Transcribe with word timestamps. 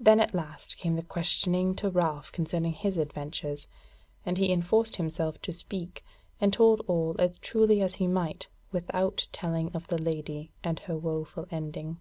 Then 0.00 0.18
at 0.18 0.34
last 0.34 0.76
came 0.78 0.96
the 0.96 1.02
question 1.04 1.76
to 1.76 1.90
Ralph 1.90 2.32
concerning 2.32 2.72
his 2.72 2.96
adventures, 2.98 3.68
and 4.26 4.36
he 4.36 4.50
enforced 4.50 4.96
himself 4.96 5.40
to 5.42 5.52
speak, 5.52 6.04
and 6.40 6.52
told 6.52 6.80
all 6.88 7.14
as 7.20 7.38
truly 7.38 7.80
as 7.80 7.94
he 8.02 8.08
might, 8.08 8.48
without 8.72 9.28
telling 9.30 9.70
of 9.76 9.86
the 9.86 10.02
Lady 10.02 10.50
and 10.64 10.80
her 10.80 10.96
woeful 10.98 11.46
ending. 11.52 11.98